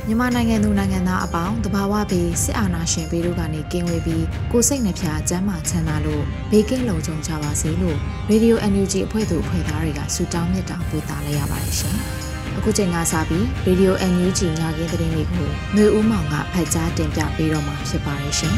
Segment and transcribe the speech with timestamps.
[0.08, 7.98] မြန်မာနိုင်ငံသူနိုင်ငံသားအပေါင်းတဘာဝပြီးစစ်အာဏာရှင်ပြည်တို့ကနေကင်းဝေးပြီးကိုစိတ်နှဖျားစမ်းမချမ်းသာလို့ဘေးကင်းလုံခြုံကြပါစေလို့
[8.32, 11.96] Radio NUG အဖွဲ့သူအဖွဲ့သားတွေကဆုတောင်းမြတ်တာပို့သလိုက်ရပါတယ်ရှင်။
[12.58, 18.56] အခုချိန်ကစပြီး Radio NUG ညခင်းသတင်းလေးကိုຫນွေဦးမောင်ကဖတ်ကြားတင်ပြပေးတော့မှာဖြစ်ပါတယ်ရှင်။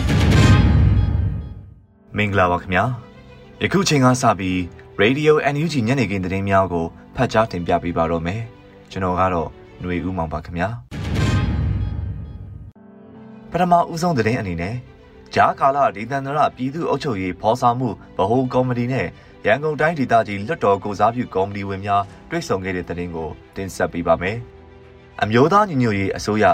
[2.17, 2.83] မင်္ဂလာပါခင်ဗျာ။
[3.63, 4.59] ယခုချိန်ကစပြီး
[5.03, 6.85] Radio NUG ညနေခင်းသတင်းများကို
[7.15, 8.41] ဖတ်ကြားတင်ပြပေးပါတော့မယ်။
[8.91, 9.49] ကျွန်တော်ကတော့
[9.81, 10.69] ຫນွေဦးမောင်ပါခင်ဗျာ။
[13.51, 14.75] ပထမဦးဆုံးသတင်းအနေနဲ့
[15.35, 19.07] ဂျားကာလာဒေသန္တရပြည်သူ့အုပ်ချုပ်ရေးဖော်ဆောင်မှုဗဟိုကော်မတီနဲ့
[19.45, 24.37] ရန်ကုန်တိုင်းဒေသကြီးလွှတ်တော်ကိုစားပြုကော်မတီဝင်များတွေ့ဆုံခဲ့တဲ့သတင်းကိုတင်ဆက်ပေးပါမယ်။
[25.21, 26.45] အမျိုးသားညီညွတ်ရေးအစိုးရ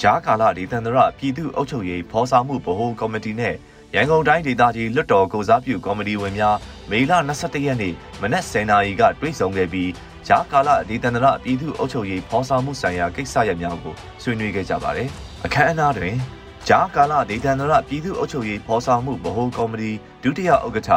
[0.00, 3.54] ဂျားကာလာဒေသန္တရပြည်သူ့အုပ်ချုပ်ရေးဖော်ဆောင်မှုဗဟိုကော်မတီနဲ့
[3.94, 6.56] ရန်ကုန်တိုင်းဒေသကြီးလွှတ်တော်ကိုစားပြုကော်မတီဝင်များ
[6.90, 9.90] မေလ22ရက်နေ့မနက်10:00နာရီကတွေ့ဆုံခဲ့ပြီး
[10.28, 15.08] ဂျာကာလဒေသန္တရပြည်သူ့အုပ်ချုပ်ရေးဖော်ဆောင်မှုဆိုင်ရာကိစ္စရပ်များကိုဆွေးနွေးခဲ့ကြပါတယ်။
[15.44, 16.14] အခမ်းအနားတွင်
[16.68, 20.90] ဂျာကာလဒေသန္တရပြည်သူ့အုပ်ချုပ်ရေးဖော်ဆောင်မှုဗဟိုကော်မတီဒုတိယဥက္ကဋ္ဌ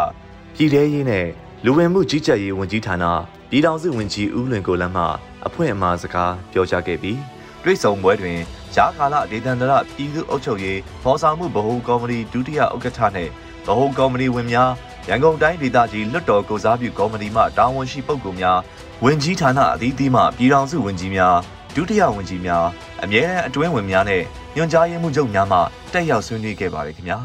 [0.55, 1.27] ပြည်ထရေးနဲ့
[1.65, 3.05] လူဝင်မှုကြီးကြပ်ရေးဝန်ကြီးဌာန
[3.49, 5.05] ပြည်ထောင်စုဝန်ကြီးဦးလွင်ကိုလမ်းမှ
[5.47, 7.19] အဖွင့်အမှာစကားပြောကြားခဲ့ပြီး
[7.63, 8.39] တွေ့ဆုံပွဲတွင်
[8.75, 13.31] ဂျာကာလဒေသန္တရပြည်သူ့အုပ်ချုပ်ရေးဖော်ဆောင်မှုဗဟိုကော်မတီဒုတိယဥက္ကဋ္ဌနှင့်
[13.65, 14.71] ဗဟိုကော်မတီဝင်များ
[15.09, 18.59] ရန်ကုန်တိုင်းဒေသကြီးလွတ်တော်ကိုစားပြုကော်မတီမှတာဝန်ရှိပုဂ္ဂိုလ်များ
[19.03, 21.35] ဝန်ကြီးဌာနအသီးသီးမှပြည်ထောင်စုဝန်ကြီးများ
[21.75, 22.65] ဒုတိယဝန်ကြီးများ
[23.03, 24.23] အမြဲတမ်းအတွင်းဝင်များနဲ့
[24.55, 25.59] ညွှန်ကြားရေးမှူးချုပ်များမှ
[25.93, 27.19] တက်ရောက်ဆွေးနွေးခဲ့ပါတယ်ခင်ဗျာ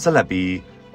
[0.00, 0.50] ဆက်လက်ပြီး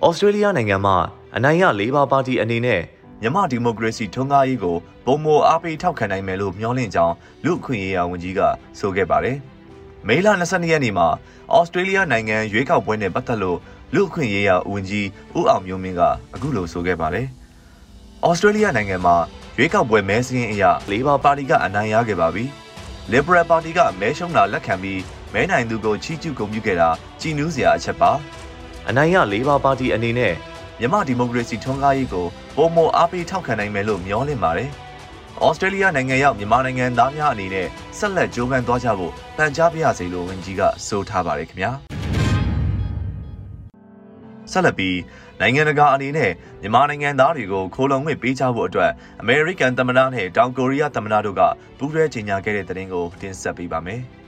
[0.05, 0.93] ဩစတြေးလျနိုင်ငံမှ
[1.35, 2.81] အနိုင်ရလေးပါပါတီအနေနဲ့
[3.21, 7.15] မြမဒီမိုကရေစီထွန်းကားရေးကိုပုံမအားပေးထောက်ခံနိုင်မယ်လို့မျှော်လင့်ကြောင်း
[7.45, 8.41] လူ့အခွင့်အရေးဝန်ကြီးက
[8.79, 9.37] ဆိုခဲ့ပါတယ်။
[10.07, 11.07] မေလ22ရက်နေ့မှာ
[11.53, 13.59] ဩစတြေးလျနိုင်ငံရွေးကောက်ပွဲနဲ့ပတ်သက်လို့
[13.93, 16.01] လူ့အခွင့်အရေးဝန်ကြီးဦးအောင်မျိုးမင်းက
[16.33, 17.27] အခုလိုဆိုခဲ့ပါတယ်။
[18.27, 19.15] ဩစတြေးလျနိုင်ငံမှာ
[19.57, 22.45] ရွေးကောက်ပွဲမဲစင်းအရလေဘာပါတီကအနိုင်ရခဲ့ပါပြီ။
[23.11, 25.01] Liberal ပါတီကမဲရှုံးတာလက်ခံပြီး
[25.33, 26.89] မဲနိုင်သူကိုချီးကျူးဂုဏ်ပြုခဲ့တာ
[27.21, 28.11] ကြည်နူးစရာအချက်ပါ။
[28.89, 30.33] အနိုင်ရလေဘာပါတီအနေနဲ့
[30.79, 32.25] မြမဒီမိုကရေစီထွန်းကားရေးကို
[32.55, 34.69] ပုံမအားပေးထောက်ခံနိုင်မယ်လို့မျှော်လင့်ပါတယ်။
[35.45, 41.71] ဩစတြေးလျနိုင်ငံရောက်မြန်မာနိုင်ငံသားများအနေနဲ့ဆက်လက်ကြိုးပမ်းသွားကြဖို့ပန်ကြားပါရစေလို့ဝန်ကြီးကဆိုထားပါတယ်ခင်ဗျာ။
[44.51, 44.97] ဆက်လက်ပြီး
[45.41, 46.31] နိုင်ငံတကာအနေနဲ့
[46.61, 51.41] မြန်မာနိုင်ငံသားတွေကိုခိုးလုံငွေပေးချဖို့အတွက်အမေရိကန်သမ္မတနဲ့တောင်ကိုရီးယားသမ္မတတို့က
[51.77, 54.03] ပူးတွဲကြေညာခဲ့တဲ့သတင်းကိုတင်ဆက်ပေးပါမယ်။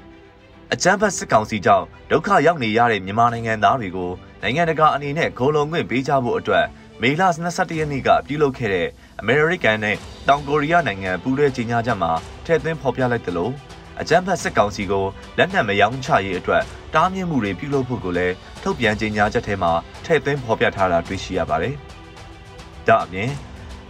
[0.73, 4.11] အကြမ်းဖက်စစ်ကောင်စီကြောင့်ဒုက္ခရောက်နေရတဲ့မြန်မာနိုင်ငံသားတွေကို
[4.41, 6.66] နိုင်ငံတကာအနေနဲ့ခိုးလုံငွေပေးချဖို့အတွက်
[7.01, 8.88] မေလ22ရက်နေ့ကပြုလုပ်ခဲ့တဲ့
[9.19, 9.95] အမေရိကန်နဲ့
[10.28, 12.11] တောင်ကိုရီးယားနိုင်ငံပူးတွဲကြေညာချက်မှာ
[12.45, 13.51] ထည့်သွင်းဖော်ပြလိုက်သလို
[14.01, 15.05] အကြမ်းဖက်စစ်ကောင်စီကို
[15.38, 16.63] လက်နက်မရောင်းချရေးအတွက်
[16.94, 19.72] တားမြစ်မှုတွေပြုလုပ်ဖို့ကိုလည်းထုတ်ပြန်ကြေညာချက်ထဲမှာ
[20.05, 21.75] ထည့်သွင်းဖော်ပြထားတာတွေ့ရှိရပါတယ်။
[22.88, 23.31] ဒါအပြင်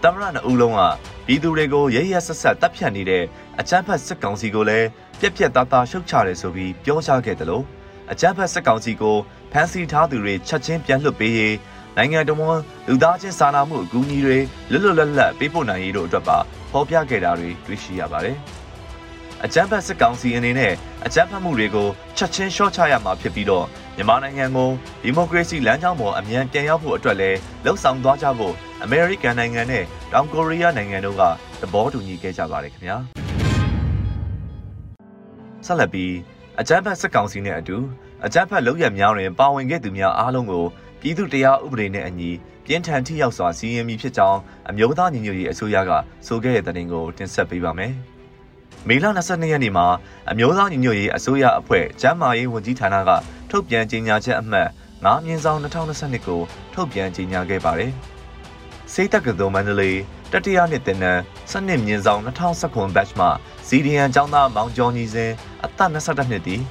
[0.04, 0.82] သမရနဦးလုံးက
[1.28, 3.24] ပြည်သူတွေကိုရရဆက်ဆက်တပ်ဖြတ်နေတဲ့
[3.60, 4.88] အကြမ်းဖက်စစ်ကောင်စီကိုလည်း
[5.20, 7.64] ပြက်ပြက်သားသားရှုတ်ချတယ်ဆိုပြီးပြောကြားခဲ့တယ်လို့
[8.12, 9.18] အကြမ်းဖက်စစ်ကောင်စီကို
[9.52, 11.56] ဖမ်းဆီးထားသူတွေချက်ချင်းပြန်လွှတ်ပေးရေး
[11.98, 14.38] နိုင်ငံတော်ဝန်လူသားချင်းစာနာမှုအကူအညီတွေ
[14.72, 16.38] လွတ်လွတ်လပ်လပ်ပေးပို့နိုင်ရေးတို့အတွက်ပါ
[16.72, 18.38] ဖော်ပြခဲ့တာတွေတွေ့ရှိရပါတယ်။
[19.44, 20.74] အကြမ်းဖက်စစ်ကောင်စီအနေနဲ့
[21.06, 21.88] အကြမ်းဖက်မှုတွေကို
[22.18, 23.66] ချက်ချင်းလျှော့ချရမှာဖြစ်ပြီးတော့
[23.96, 24.70] မြန်မာနိုင်ငံကို
[25.04, 28.54] ဒီမိုကရေစီလမ်းကြောင်းပေါ်အမြန်ပြန်ရောက်ဖို့အတွက်လည်းလှုံ့ဆော်သွားကြဖို့
[28.84, 29.84] အမေရိကန်နိုင်ငံနဲ့
[30.14, 31.24] တောင်ကိုရီးယားနိုင်ငံတို့က
[31.62, 32.98] သဘောတူညီခဲ့ကြပါတယ်ခင်ဗျာ။
[35.68, 36.14] ဆက်လက်ပြီး
[36.60, 37.78] အကြမ်းဖက်စစ်ကောင်စီနဲ့အတူ
[38.26, 40.66] အကြမ်းဖက်လုပ်ရများတွင်ပါဝင်ခဲ့သူများအားလုံးကို
[41.02, 42.32] ပြည်သူတရားဥပဒေနဲ့အညီ
[42.66, 45.92] ပြင်းထန်ထိရောက်စွာစီရင်မည်ဖြစ်ကြောင်းအမျိုးသားညီညွတ်ရေးအစိုးရက
[46.28, 47.94] ဆိုခဲ့တဲ့တင်ကိုတင်ဆက်ပေးပါမယ်။
[48.88, 49.88] မေလ22ရက်နေ့မှာ
[50.32, 53.12] အမျိုးသားညီညွတ်ရေးအစိုးရအဖွဲ့ကျန်းမာရေးဝန်ကြီးဌာနက
[53.50, 56.42] ထုတ်ပြန်ကြေညာချက်အမှတ်9မြင်းဆောင်2022ကို
[56.74, 57.92] ထုတ်ပြန်ကြေညာခဲ့ပါတယ်။
[58.94, 59.98] စိတ်တက္ကသိုလ်မန္တလေး
[60.32, 61.22] တတိယနှစ်တင်နန်း
[61.52, 63.28] စနစ်မြင့်ဆောင်2019 batch မှ
[63.68, 65.32] စီဒီယန်ကျောင်းသားမောင်ကျော်ညီစဉ်
[65.66, 66.62] အသက်22နှစ်တည်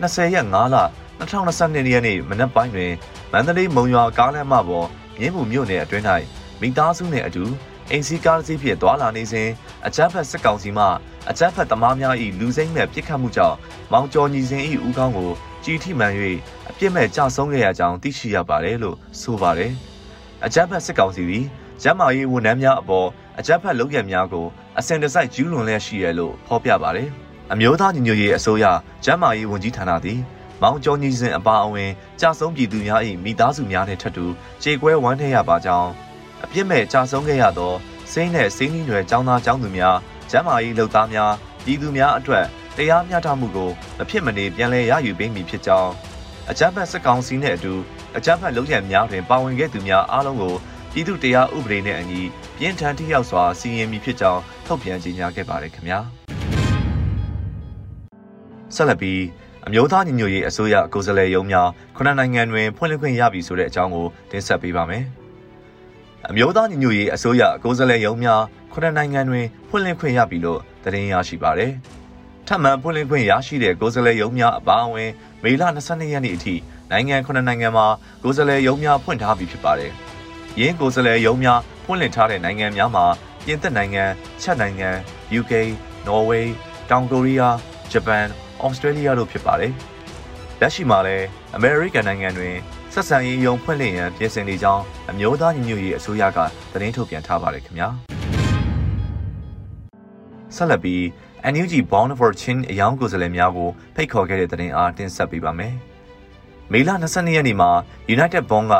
[0.00, 0.76] 20ရက်5လ
[1.20, 2.92] 2022ရက်နေ့မနက်ပိုင်းတွင်
[3.32, 6.04] မန္တလေးမုံရွာကားလမ်းမပေါ်မြင်းမှုမြို့နယ်အတွင်း၌
[6.60, 7.44] မိသားစုနှင့်အတူ
[7.90, 9.48] အိမ်စီကားတစ်စီးဖြင့်သွာလာနေစဉ်
[9.86, 10.86] အကြမ်းဖက်စစ်ကောင်စီမှ
[11.30, 13.56] အကြမ်းဖက်သမားများ၏လူစိမ့်မဲ့ပြစ်ခတ်မှုကြောင့်
[13.92, 15.30] မောင်ကျော်ညီစဉ်၏ဦးခေါင်းကို
[15.64, 16.12] ကြီးထိမှန်၍
[16.70, 19.72] အပြစ်မဲ့ကြဆုံးခဲ့ရကြောင်းသိရှိရပါတယ်လို့ဆိုပါတယ်။
[20.44, 21.46] အကြမ်းဖက်စစ်ကောင်စီသည်
[21.82, 24.46] ကျမ်းမာရေးဝန်ထမ်းများအပေါ်အကြမ်းဖက်လုပ်ရများကို
[24.78, 27.08] အစင်တစိုက်ကျူးလွန်လျက်ရှိရလို့ဖော်ပြပါတယ်။
[27.52, 28.64] အမျိုးသားညီညွတ်ရေးအစိုးရ
[29.04, 30.20] ကျမ်းမာရေးဝန်ကြီးဌာနသည်
[30.62, 31.90] မောင်ကျော်ညီစဉ်အပါအဝင်
[32.20, 34.26] ကြာဆုံးပြည်သူများ၏မိသားစုများနှင့်ထပ်တူ
[34.62, 35.90] ကြေကွဲဝမ်းထည့်ရပါကြောင်း
[36.44, 37.72] အပြစ်မဲ့ကြာဆုံးခဲ့ရသော
[38.12, 39.96] စိမ့်နဲ့စိမ့်နှီးနွယ်ចောင်းသားចောင်းသူများ
[40.30, 41.32] ကျမ်းမာရေးလုပ်သားများ
[41.64, 42.44] ပြည်သူများအတွက်
[42.76, 45.92] တရားမျှတမှုကိုမဖြစ်မနေပြန်လည်ရယူပေးမည်ဖြစ်ကြောင်း
[46.50, 47.74] အကြမ်းဖက်စစ်ကောင်စီနှင့်အတူ
[48.16, 50.54] အကြမ်းဖက်လုပ်ရများတွင်ပါဝင်ခဲ့သူများအားလုံးကို
[50.96, 52.20] ပြည်သူတရားဥပဒေနဲ့အညီ
[52.58, 55.98] ပြင်းထန်ထိရောက်စွာစီရင်မည်ဖြစ်ကြောင်းထုတ်ပြန်ကြေညာခဲ့ပါတယ်ခင်ဗျာ
[58.74, 59.20] ဆက်လက်ပြီး
[59.66, 65.04] အမျိုးသားညီညွတ်ရေးအစိုးရကိုယ်စားလှယ်ရုံးများခုနှစ်နိုင်ငံတွင်ဖွင့်လှစ်ခွင့်ရပြီဆိုတဲ့အကြောင်းကိုတင်ဆက်ပေးပါမယ်။
[66.28, 68.42] အမျိုးသားညီညွတ်ရေးအစိုးရကိုယ်စားလှယ်ရုံးများ
[68.72, 71.72] ခုနှစ်နိုင်ငံတွင်ဖွင့်လှစ်ခွင့်ရပြီလို့သတင်းရရှိပါတယ်။
[72.46, 75.10] ထပ်မံဖွင့်လှစ်ခွင့်ရရှိတဲ့ကိုယ်စားလှယ်ရုံးများအပါအဝင်
[75.42, 76.54] မေလ22ရက်နေ့အထိ
[76.90, 77.86] နိုင်ငံခုနှစ်နိုင်ငံမှာ
[78.22, 79.92] ကိုယ်စားလှယ်ရုံးများဖွင့်ထားပြီဖြစ်ပါတယ်။
[80.60, 83.04] ယင်းကိုယ်စားလှယ်ရုံးများဖွင့်လှစ်ထားတဲ့နိုင်ငံများမှာ
[83.44, 84.04] ပြင်သစ်နိုင်ငံ၊
[84.42, 84.90] ချက်နိုင်ငံ
[85.38, 85.52] UK
[86.06, 86.46] ၊နော်ဝေး၊
[86.90, 87.54] တောင်ကိုရီးယား၊
[87.92, 88.24] ဂျပန်
[88.64, 89.72] ဩစတြေးလျတို့ဖြစ်ပါတယ်။
[90.60, 92.54] လက်ရှိမှာလည်းအမေရိကန်နိုင်ငံတွင်
[92.94, 96.38] ဆက်ဆံရေးယုံဖွင့်လှစ်ရန်ပြင်ဆင်နေကြောင်းအမျိုးသားညီညွတ်ရေးအစိုးရက
[96.72, 97.88] သတင်းထုတ်ပြန်ထားပါတယ်ခင်ဗျာ။
[100.56, 101.02] ဆက်လက်ပြီး
[101.52, 105.74] NUG Bound for Chin အယောင်ကိုယ်စားလှယ်များကိုဖိတ်ခေါ်ခဲ့တဲ့သတင်းအားတင်ဆက်ပေးပါမယ်။
[106.72, 107.70] မေလ22ရက်နေ့မှာ
[108.14, 108.74] United Bond က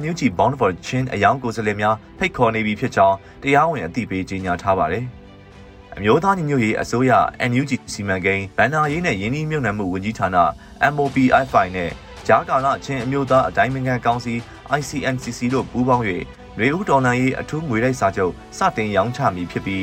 [0.00, 5.04] NUG Bound for Chin အယောင်ကိုယ်စားလှယ်များဖိတ်ခေါ်နေပြီဖြစ်ကြောင်းတရားဝင်အသိပေးကြေညာထားပါတယ်။
[5.96, 7.12] အမျိုးသားညီညွတ်ရေးအစိုးရ
[7.50, 10.28] NUG စီမံကိန်းဗန်နာရေးနဲ့ယင်းနှီးမြှုပ်နှံမှုဝန်ကြီးဌာန
[10.94, 11.90] MOPFI နဲ့
[12.26, 14.34] ဂျာကာလအချင်းအမျိုးသားအတိုင်းအမြံကောင်စီ
[14.78, 16.04] ICNCC တို့ပူးပေါင်း၍
[16.56, 19.82] ຫນွေဦးတော်လှန်ရေးအထူးငွေတိုက်စာချုပ်စတင်ရောင်းချမည်ဖြစ်ပြီး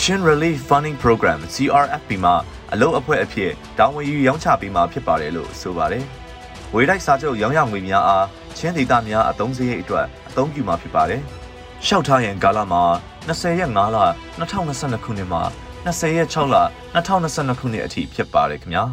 [0.00, 2.34] Chin Relief Funding Program CRFP မှာ
[2.72, 6.06] အလုပ်အဖွဲ့အဖြစ်တာဝန်ယူရောင်းချပေးမှာဖြစ်ပါတယ်လို့ဆိုပါတယ်။
[6.72, 8.26] ငွေတိုက်စာချုပ်ရောင်းရငွေများအား
[8.56, 11.22] ချင်းဒေသများအသုံးစရိတ်အတွက်အသုံးပြုမှာဖြစ်ပါတယ်။
[11.86, 12.82] ရှောက်ထားရန်ကာလမှာ
[13.28, 13.98] 20ရက်5လ
[14.38, 15.38] 2022ခုနှစ်မှ
[15.86, 16.56] 20ရက်6လ
[16.94, 18.84] 2022ခုနှစ်အထိဖြစ်ပါတယ်ခင်ဗျာ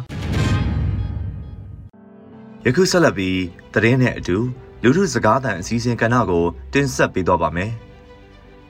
[2.66, 3.38] ယခုဆက်လက်ပြီး
[3.74, 4.36] သတင်းနဲ့အတူ
[4.82, 7.72] လူထုစကားသံအစည်းအဝေးကဏ္ဍကိုတင်ဆက်ပေးတော့ပါမယ်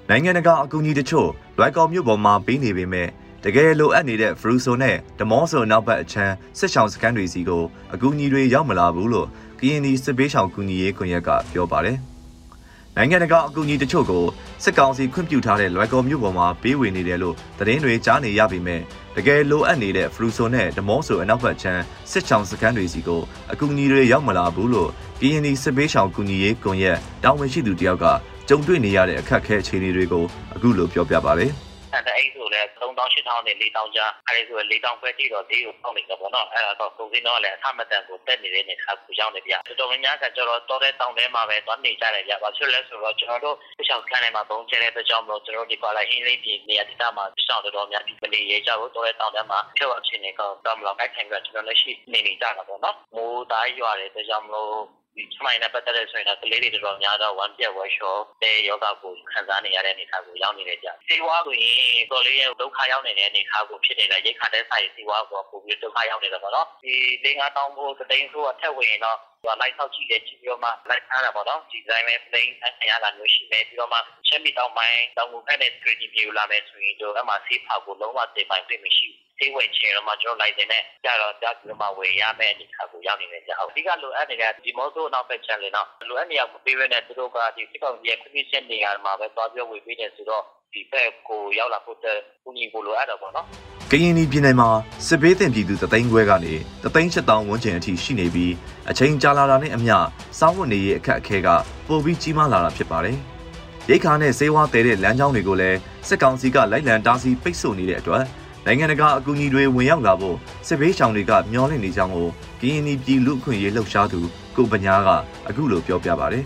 [0.09, 1.29] နိုင်ငံတကာအကူအညီတချို့
[1.59, 3.09] လွိုက်ကော်မြို့ပေါ်မှာပေးနေပေမဲ့
[3.48, 7.64] တကယ်လိုအပ်နေတဲ့ဖရူဆိုနဲ့ဒမောဆိုနောက်ဘက်အချမ်းစစ်ဆောင်စခန်းတွေစီကို
[7.94, 9.28] အကူအညီတွေရောက်မလာဘူးလို့
[9.60, 11.98] ကရင်ဒီစစ်ပေးဆောင်ကူညီရေးကွန်ရက်ကပြောပါတယ်။
[12.96, 14.25] နိုင်ငံတကာအကူအညီတချို့ကို
[14.64, 18.81] စစ်ကောင်စီခွင့်ပြုထားတဲ့လွိုင်ကော်မြို့ပေါ်မှာပေးဝေနေတယ်လို့သတင်းတွေကြားနေရပေမဲ့
[19.16, 23.22] တကယ်လိုအပ်နေတဲ့ဖရူဆိုနဲ့ဒမောဆိုအနောက်ဘက်ခြမ်းစစ်ချောင်းစခန်းတွေစီကို
[23.52, 24.90] အကူအညီတွေရောက်မလာဘူးလို့
[25.20, 28.06] PND စစ်ပေးဆောင်ကူညီရေးကွန်ရက်တာဝန်ရှိသူတယောက်က
[28.49, 31.65] ကြုံတွေ့နေရတဲ့အခက်အခဲအခြေအနေတွေကိုအခုလိုပြောပြပါဗျာ
[32.06, 43.56] တအိတ်ဆိုလဲ3000 8000နဲ့4000ကြားအဲဒီဆို4000ခွဲကြည့်တော့ဈေးကိုပေါက်နေကြပေါ့နော်အဲ့ဒါတော့ကုန်စည်တော့လည်းအထမတန်ကိုတက်နေတဲ့နေခါကိုရောက်နေပြတော်တော်များများကကျတော့တော်တဲ့တောင်ထဲမှာပဲသွားနေကြတယ်ဗျဘာဖြစ်လဲဆိုတော့ကျွန်တော်တို့
[43.88, 54.76] ရှောင်းခန်းထဲမှာပုံကျဲတဲ့အတွက်ကြောင့်မလို့ကျွန်တော်ဒီကွာလာဟင်းလေးပြည်နေရာဒေသမှာရှောင်းတော်တော်များပြည်နေရကြဖို့တော်တဲ့တောင်ထဲမှာဖြုတ်အဖြစ်နေကောတော့မလို့အဲ့ထိုင်ကကျွန်တော်လက်ရှိနေနေကြတာပေါ့နော်မိုးသားရွာတဲ့အတွက်ကြောင့်မလို့
[55.16, 66.94] ဒီစမိုင်းနဲ့ပတ်သက်တဲ့ဆိုရင်တော့ကလေးတွေတော်တော်များတော့ဝမ်းပြက်ဝက်လျှောတဲ့ယောဂကိုခံစားနေရတဲ့အနေအထားကိုရောက်နေတယ်ကြ။စီဝါဆိုရင်တော်လေးရဲ့ဒုက္ခရောက်နေတဲ့အနေအထားကိုဖြစ်နေတဲ့ရိတ်ခါတဲ့ဆိုင်စီဝါကိုပိုပြီးဒုက္ခရောက်နေတယ်ပေါ့နော်။ဒီ
[67.25, 72.49] ၄၅တောင်းဖို့တသိန်းဆိုအထက်ဝင်တော့သူကလိုက်ဆောက်ကြည့်တယ်ကြည့်ပြီးတော့မှလိုက်ထားတာပေါ့နော်ဒီဇိုင်းပဲ plain
[72.83, 90.45] အရာလာမျိုးရှိမယ်ပြီးတော့မှချက်မီတောင်းပိုင်းတောင်းမှုဖက်နဲ့ creative view လာမယ်ဆိုရင်တော့အမှဆေးဖောက်ကိုလုံးဝတင်ပိုင်ပြမရှိဘူးသေးဝင်ချင်တော့မှကျွန်တော်လိုက်တဲ့နဲ့ကြတော့ကြပြီးမှဝယ်ရမယ့်အနေအထားကိုရောက်နေတယ်ကြာဟုတ်အဓိကလိုအပ်နေတဲ့ဒီမော့ဆိုနောက်ဖက်ချန်လေတော့လိုအပ်နေရမပေးဘဲနဲ့သူတို့ကဒီစစ်ကောင်စီရဲ့ commission နေရာမှာပဲသွားပြောဝေပေးနေဆိုတော့
[90.76, 92.16] ဒီဘက်ကိုရောက်လာဖို့တဲ့
[92.47, 93.47] ဦးညီကိုလိုအပ်တော့ပေါ့နော်
[93.90, 94.68] ကရင်ပြည်နယ်မှာ
[95.06, 96.54] စစ်ဘေးသင့်ပြည်သူတသိန်းခွဲကနေ
[96.85, 98.52] တသိန်း၈တောင်ဝန်းကျင်အထိရှိနေပြီး
[98.90, 99.97] အချိန်ကြာလာတာနဲ့အမျှ
[100.38, 101.49] စောင်းဝတ်နေရေးအခက်အခဲက
[101.87, 103.16] ပိုပြီးကြီးမားလာတာဖြစ်ပါတယ်။
[103.88, 105.78] ရိတ်ခါနဲ့စေဝါတဲတဲ့လမ်းကြောင်းတွေကိုလည်း
[106.09, 108.25] စစ်ကောင်စီကလိုက်လံတားဆီးပိတ်ဆို့နေတဲ့အတွက်
[108.66, 112.28] နိုင်ငံတကာအကူအညီတွေဝင်ရောက်လာဖို့စစ်ဘေးရှောင်တွေကမျှော်လင့်နေကြောင်းကို
[112.61, 114.21] ကရင်ပြည်လူ့အခွင့်အရေးလှုပ်ရှားသူ
[114.56, 115.09] ကိုပညာက
[115.49, 116.45] အခုလိုပြောပြပါတယ်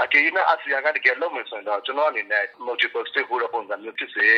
[0.00, 4.28] အကြေးနဲ့အာဆီယံကတကယ်လုံးမယ်ဆိုရင်တော့ကျွန်တော်အနေနဲ့ multiple stakeholder ပုံစံမျိုးဖြစ်စေ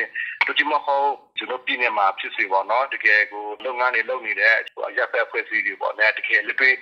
[0.47, 4.55] တူတီမဟုတ်ကျွန်တော်ပြည်နယ်မှာဖြစ်စေပေါ့နော်တကယ်ကိုလုပ်ငန်းတွေလုပ်နေတဲ့
[4.97, 6.75] ရပ်ပက်ဖွဲ့စည်းတွေပေါ့နဲ့တကယ်လက်တွေ့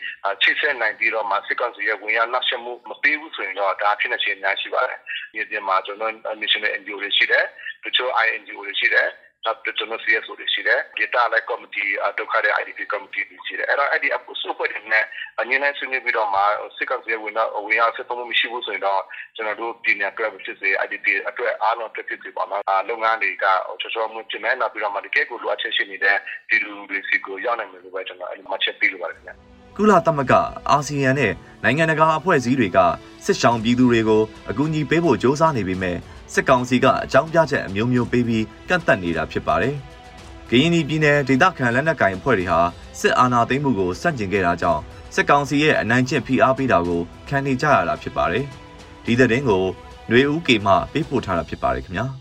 [0.43, 4.99] ချိတ်ဆက်နိုင်ပြီးတော့မှစစ်ကောင်စီရဲ့ဝင်ရောက်နှောက်ယှက်မှုမပေးဘူးဆိုရင်တော့ဒါဖြစ်နေခြင်းများရှိပါတယ်
[5.33, 6.13] ဒီပြင်မှာကျွန်တော်
[6.43, 7.45] national NGO တွေရှိတယ်
[7.85, 9.09] တချို့ INGO တွေရှိတယ်
[9.45, 15.05] နောက်တော့ကျွန်တော် CSO တွေရှိတယ်ဒေတာလိုက် committee ဒုက္ခတဲ့ IDP committee တွေရှိတယ်အဲ့တော့အဲ့ဒီအစုအဖွဲ့တွေနဲ့
[15.41, 16.41] အငင်းနဲ့ဆွေးနွေးပြီးတော့မှ
[16.77, 19.01] စစ်ကောင်စီရဲ့ဝင်တော့ဝင်ရောက်ဆက်သွယ်မှုမရှိဘူးဆိုရင်တော့
[19.37, 23.45] ကျွန်တော်တို့ပြည်နယ်အတွက်ဖြစ်စေ IDP အတွက်အားလုံးအတွက်ဖြစ်စေပေါ့နော်လုပ်ငန်းတွေက
[23.81, 26.17] ချောချောမှုပြင်မဲ့နောက်ပြီးတော့မှတကယ်ကိုလိုအပ်ချက်ရှိနေတဲ့
[26.49, 29.33] ဒီလူတွေစီကိုရောက်နိုင်မယ်လို့ပဲကျွန်တော်အဲ့ဒီမှချက်ပေးလိုပါတယ်ခင်ဗျ
[29.77, 30.33] ကုလသမဂ္ဂ
[30.71, 31.33] အာဆီယံနဲ့
[31.65, 32.79] နိုင်ငံတကာအဖွဲ့အစည်းတွေက
[33.25, 35.97] စစ်ဆောင်ပြည်သူတွေကိုအကူအညီပေးဖို့စ조사နေပေမဲ့
[36.33, 39.75] စစ်ကောင်စီကအကြောင်းပြချက်အမျိုးမျိုးပေးပြီးကန့်သက်နေတာဖြစ်ပါတယ်။
[40.51, 42.61] ကရင်ပြည်နယ်ဒေသခံလက်နက်ကိုင်အဖွဲ့တွေဟာ
[43.01, 44.83] စစ်အာဏာသိမ်းမှုကိုစန့်ကျင်ခဲ့တာကြောင့်
[45.15, 48.45] စစ်ကောင်စီရဲ့အနိုင်ကျင့်ဖိအားပေးတာကိုခံနေကြရတာဖြစ်ပါတယ်။
[49.05, 49.65] ဒီသတင်းကို
[50.09, 52.07] ຫນွေဦးကေမှပေးပို့ထားတာဖြစ်ပါတယ်ခင်ဗျာ။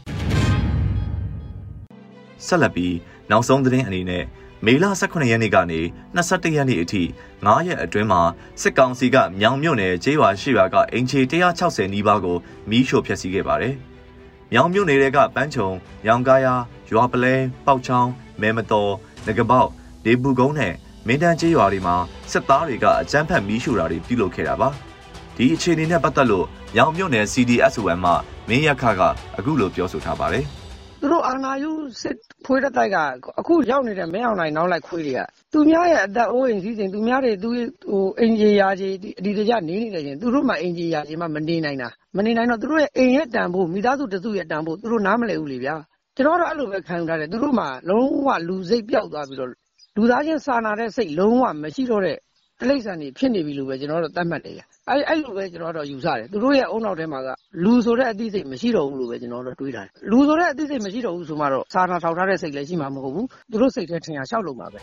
[2.46, 2.96] ဆက်လက်ပြီး
[3.32, 4.24] နောက်ဆုံးသတင်းအနေနဲ့
[4.66, 5.80] မေလ18ရက်နေ့ကနေ
[6.16, 7.02] 21ရက်နေ့အထိ
[7.36, 8.22] 9ရက်အတွင်းမှာ
[8.62, 11.20] စစ်ကောင်စီကမြောင်မြို့နယ်ကျေးရွာရှိရွာကအင်ချီ
[11.58, 12.38] 160နီးပါးကို
[12.70, 13.76] မီးရှို့ဖျက်ဆီးခဲ့ပါတယ်။
[14.54, 15.70] မြောင်မြို့နယ်တွေကပန်းချုံ
[16.08, 16.54] ရောင်ကားယာ
[16.90, 18.10] ရွာပလဲပေါက်ချောင်း
[18.42, 18.92] မဲမတော်
[19.26, 19.70] ငကပေါက်
[20.06, 20.74] ဒေပူကုန်းနဲ့
[21.08, 21.96] မင်းတန်းကျေးရွာတွေမှာ
[22.32, 24.70] စစ်သားတွေကအကြမ်းဖက်မီးရှို့တာတွေပြုလုပ်ခဲ့တာပါ
[25.36, 26.46] ဒီအခြေအနေနဲ့ပတ်သက်လို့
[26.78, 28.12] ရောင်မြို့နယ် CDSOM မှ
[28.50, 29.02] မင်းရခက
[29.38, 30.46] အခုလိုပြောဆိုထားပါတယ်
[31.02, 32.16] သူတို့အာနာယုစစ်
[32.46, 32.98] ဖွေးတဲ့တိုက်က
[33.40, 35.22] အခုရောက်နေတဲ့မင်းအောင်နိုင်နောက်လိုက်ခွေးတွေက
[35.54, 37.50] သူများရဲ့အသက်အိုးအိမ်စည်းစိမ်သူများတွေသူ
[37.90, 45.76] ဟိုအင်ဂျီယာကြီးအဒီတကြနေနေတယ်ချင်းသူတို့မှအင်ဂျီယာကြီးမှမနေနိုင်တာမနေနိုင်တော့သူတို့ရဲ့အိမ်ရဲ့တန်ဖို့မိသားစုတစုရဲ့တန်ဖို့သူတို့နားမလည်ဘူးလေဗျာ
[46.16, 49.50] ကျွန်တော်တို့အဲ့လိုပဲခံယူထားတယ်သူတို့မှလုံးဝလူစိတ်ပျောက်သွားပြီးတော့
[49.98, 52.18] လူသားချင်းစာနာတဲ့စိတ်လုံးဝမရှိတော့တဲ့
[52.60, 57.28] တိရစ္ဆာန်တွေဖြစ်နေပြီလို့ပဲကျွန်တော်တို့သတ်မှတ်တယ်ဗျ အဲ့အဲ့လိုပဲကျွန်တော်တို့ယူဆတယ်သူတို့ရဲ့အုံနောက်ထဲမှာက
[57.64, 64.80] လူဆိုတဲ့အသိစိတ်မရှိတော့ဘူးလို့ပဲကျွန်တော်တို့တွေးတာလူဆိုတဲ့အသိစိတ်မရှိတော့ဘူးဆိုမှတော့စာနာထောက်ထားတဲ့စိတ်လည်းရှိမှာမဟုတ်ဘူးသူတို့စိတ်ထဲထင်ရလျှောက်လို့မှာပဲ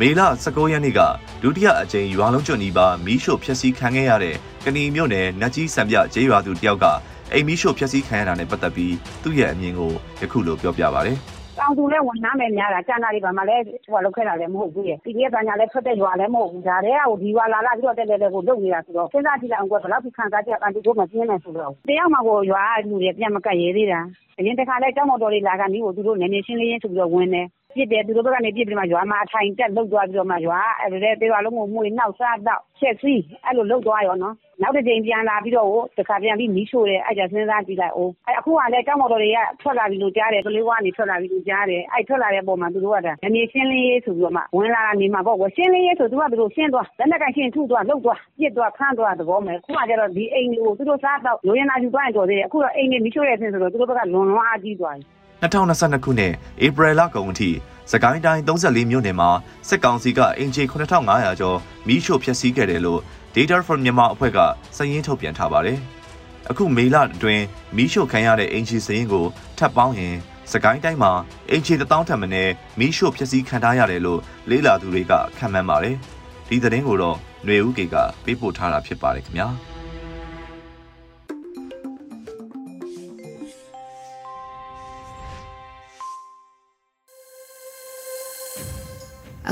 [0.00, 1.00] မေလ19ရက်နေ့က
[1.42, 6.86] ဒုတိယအကြိမ်ရွာလုံးကျွတ်နီးပါမီးရှို့ဖျက်ဆီးခံခဲ့ရတဲ့ကဏီမြို့နယ်နတ်ကြီးစံပြကျေးရွာသူတယောက်က
[7.32, 11.14] အိမ်မီးရှို့ဖျက်ဆီးခံရတာနဲ့ပတ်သက်ပြီးသူ့ရဲ့အမြင်ကိုယခုလိုပြောပြပါဗျ။
[11.58, 24.00] တောင်သူလည်း ဝန်ထမ်းပဲများတာ ကျန်တာတွေဘာမှလည်းဟိုလောက်ခဲ့တာလည်းမဟုတ်ဘူးရဲ့ PDF ဘာညာလည်း ထွက်တဲ့ရွာလည်း မဟုတ်ဘူးဒါတည်းကဟိုဒီရွာလာလာပြီးတော့တက်တက်တက်ကိုလုပ်နေတာဆိုတော့ စဉ်းစားကြည့်လိုက်အောင်ကွယ်ဘယ်လောက်ခံစားချက်အန်တီတို့မပြင်းနိုင်ဆိုတော့တယောက်မှကို ရွာလူတွေ ပြန်မကတ်ရဲသေးတာ
[24.38, 40.14] အရင်တခါလဲကျောင်းမော်တော်လေးလာကနီးကို သူတို့နည်းနည်းရှင်းလေးရင်းဆိုပြီးတော့ ဝင်တယ် ပြစ်တယ် သူတို့ဘက်ကနေပြစ်ပြီးမှ ရွာမှာ အထိုင်တက်လှုပ်သွားပြီးတော့မှ ရွာအဲ့ဒါလည်းတေးရွာလုံးကိုမှုနှောက် စားတော့ချက်စီး အဲ့လိုလှုပ်သွားရောနော် နောက်တစ်ချိန်ပြန်လာပြီးတော့တခါပြန်ပြီး မီးရှို့တယ် အဲ့ကြစဉ်းစားကြည့်လိုက်အိုးအဲ့အခုကလည်း ကျောင်းမော်တော်တွေက ထွက်လာပြီလို့
[40.16, 52.14] ကြားတယ် ကလေးကနေ ထွက်လာပြီလို့ ကြားတယ် အဲ့ထွက်လာတဲ့ပုံမှာ သူတို့က ဒါအနေရှင်းလေးရေးဆိုပြီးတော့မှ ဝင်လာတာနေမှာပေါ့ကွရှင်းလေးရေးဆို သူကသူတို့ ရှင်းသွား လက်နက်ကရှင်းထုသွားလှုပ်သွားပြစ်သွား ဖမ်းသွား သဘောမယ်ခုမှကျတော့ ဒီအိမ်ကို သူတို့စားတော့ရိုးရင်လာယူသွားရင်
[52.16, 56.32] တော်သေးတယ် အခုတော့ အိမ်နေမီးရှို့ရတဲ့ဆင်းဆိုတော့ သူတို့ဘက်က လွန်လွန်အားကြီးသွားပြီ 2022ခုနှစ်
[56.64, 57.50] ဧပြီလကုန်အထိ
[57.90, 59.30] စကိုင်းတိုင်း34မြို့နယ်မှာ
[59.68, 63.00] စစ်ကောင်စီကအင်ဂျီ9500ကျော်မီးရှို့ဖျက်ဆီးခဲ့တယ်လို့
[63.34, 64.38] Data from Myanmar အဖွဲ့က
[64.76, 65.78] စာရင်းထုတ်ပြန်ထားပါတယ်။
[66.50, 67.44] အခုမေလအတွင်း
[67.76, 69.26] မီးရှို့ခံရတဲ့အင်ဂျီစာရင်းကို
[69.58, 70.16] ထပ်ပေါင်းရင်
[70.52, 71.12] စကိုင်းတိုင်းမှာ
[71.50, 74.20] အင်ဂျီ1000ထက်မနည်းမီးရှို့ဖျက်ဆီးခံထားရတယ်လို့
[74.50, 75.96] လေးလာသူတွေကခန့်မှန်းပါတယ်။
[76.48, 79.50] ဒီသတင်းကိုတော့ຫນွေဦးကေကပေးပို့ထားတာဖြစ်ပါတယ်ခင်ဗျာ။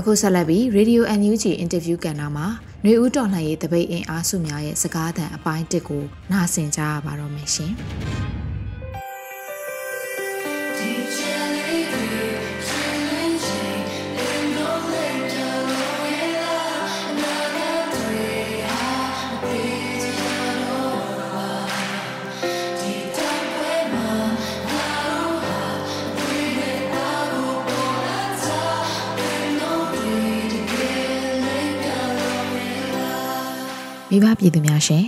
[0.09, 2.47] အခုဆက်လက်ပြီး Radio NUG အင်တာဗျူးကဏ္ဍမှာ
[2.83, 7.73] ຫນွေဦးတော်လှန်ရေးတပိတ်အင်အားစုများရဲ့စကားသံအပိုင်း1ကိုနားဆင်ကြရပါတော့မယ်ရှင်။
[34.19, 35.05] မိဘပြည်သူများရှင်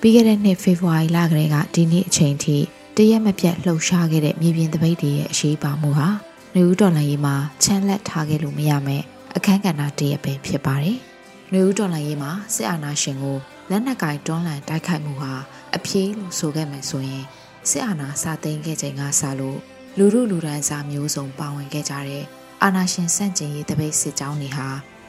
[0.00, 2.56] ပြီးခဲ့တဲ့နှစ်ဖေဖော်ဝါရီလကလေးကဒီနေ့အချိန်ထိ
[2.96, 6.08] တရက်မပြတ်လှုပ်ရှားခဲ့တဲ့မြေပြင်တပိတ်တွေရဲ့အရေးပါမှုဟာ
[6.54, 9.02] နေဦးတော်လိုင်းရေးမှာချမ်းလက်ထားခဲ့လို့မရမယ်
[9.36, 10.98] အခန်းကဏ္ဍတရက်ပဲဖြစ်ပါတယ်။
[11.52, 13.36] နေဦးတော်လိုင်းရေးမှာစစ်အာဏာရှင်ကို
[13.70, 15.32] လက်နက်ကင်တွန်းလှန်တိုက်ခိုက်မှုဟာ
[15.76, 17.24] အပြေးလို့ဆိုခဲ့မယ်ဆိုရင်
[17.70, 19.58] စစ်အာဏာစသိမ်းခဲ့ချိန်ကစလို့
[19.98, 22.24] လူမှုလူဒန်းစားမျိုးစုံပါဝင်ခဲ့ကြတဲ့
[22.62, 24.68] အာဏာရှင်စန့်ကျင်ရေးတပိတ်စစ်ကြောင်းတွေဟာ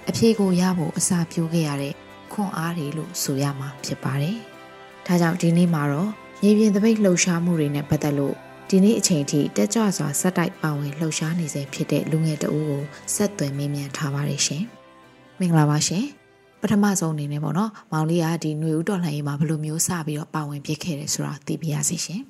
[0.10, 1.94] အပြေကိုရဖို့အစာပြိုးခဲ့ရတဲ့
[2.34, 4.38] ခွန်အားတွေလို့ဆိုရမှာဖြစ်ပါတယ်။
[5.08, 6.12] ဒါကြောင့်ဒီနေ့မှာတော့
[6.42, 8.36] မြေပြင်သပိတ်လှုပ်ရှားမှုတွေနဲ့ပတ်သက်လို့
[8.70, 12.84] ဒီနေ့အချိန်ထိတက်ကြွစွာစက်တိုက်ပါဝင်လှုပ်ရှားနေစေဖြစ်တဲ့လူငယ်တအူးကို
[13.16, 14.64] ဆက်သွယ်မေးမြန်းထားပါတယ်ရှင်။
[15.40, 16.06] မင်္ဂလာပါရှင်။
[16.62, 22.22] ပထမဆုံးအနေနဲ့ပေါ့နော်မောင်လေးကဒီຫນွေဦးတော်လှန်ရေးမှာဘယ်လိုမျိုးစပြီးတော့ပါဝင်ပြစ်ခဲ့တယ်ဆိုတာသိပြရစီရှင်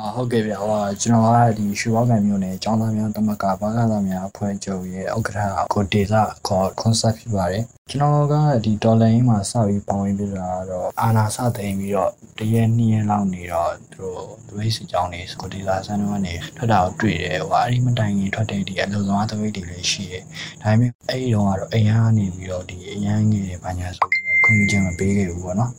[0.00, 5.40] အာဟုတ်ကဲ့ဗျဟိုကျွန်တော်ကဒီရွှေဘောက်ကန်မြို့နယ်ကျောင်းသားများတမကဘာသာသားများအဖွဲ့ချုပ်ရဲ့ဥက္ကဋ္ဌ
[5.72, 20.22] ကိုဒေတာခေါ် concept ဖြစ်ပါတယ်ကျွန်တော်ကဒီဒေါ်လာရင်းမှာစပြီးပေါဝင်ပြီးတာတော့အာနာစသိမ်းပြီးတော့တရက်နှစ်ရက်လောက်နေတော့သူတို့ဒွေးစီကြောင်းနေကိုဒေတာဆန်းတော့ကနေထွက်တာကိုတွေ့တယ်ဟိုအဲ့ဒီမတိုင်ခင်ထွက်တဲ့ဒီအလုံသမားသပိတ်တွေလည်းရှိတယ်
[20.62, 25.72] ဒါပေမဲ့အဲ့ဒီတော့ကတော့အရန်ကနေပြီးတော့ဒီအရန်ငယ်တွေဘာညာဆိုပြီးတော့ခွင့်ပြုချက်မပေးခဲ့ဘူးပေါ့နော်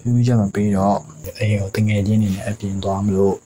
[0.00, 0.96] ခွင့်ပြုချက်မပေးတော့
[1.38, 3.36] အဲ့ဒီတငယ်ချင်းတွေနဲ့အပြင်သွားမလို့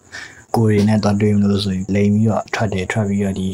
[0.58, 3.46] ကိုယ်တွေနဲ့တွားတွေ့မလို့ဆိုရင်လိမ်ပြီးတော့ထွက်တယ်ထွက်ပြီးတော့ဒီ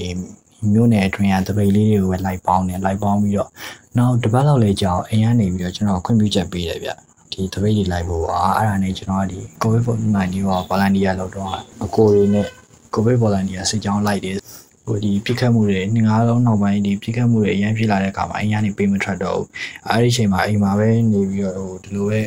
[0.73, 3.51] မြို့နယ်အတွင်းကတပိတ်လေးတွေကိုပဲလိုက်ပေါင်းတယ်လိုက်ပေါင်းပြီးတော့
[3.99, 6.91] နောက်တစ်ပတ်လောက်လေကြာအောင်အိမ်ကနေပြီးတော့ကျွန်တော်ခွင့်ပြုချက်ပေးတယ်ဗျ
[7.33, 11.51] ဒီတပိတ်တွေလိုက်ဖို့ပါအဲ့ဒါနဲ့ကျွန်တော်ကဒီ COVID-19 ရော volunteer လောက်တော့
[11.85, 12.47] အကိုတွေနဲ့
[12.95, 14.37] COVID volunteer စစ်ကြောင်းလိုက်တယ်
[14.87, 19.49] ဟိုဒီပြစ်ခတ်မှုတွေငါးလုံးနောက်ပိုင်းဒီပြစ်ခတ်မှုတွေအရင်ဖြစ်လာတဲ့အခါမှာအိမ်ကနေပေးမထွက်တော့ဘူး
[19.89, 22.21] အဲ့ဒီအချိန်မှာအိမ်မှာပဲနေပြီးတော့ဟိုဒီလိုပဲ